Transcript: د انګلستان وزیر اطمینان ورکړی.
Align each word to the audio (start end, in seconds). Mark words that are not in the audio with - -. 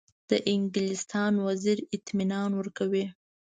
د 0.29 0.31
انګلستان 0.53 1.33
وزیر 1.47 1.77
اطمینان 1.95 2.49
ورکړی. 2.55 3.05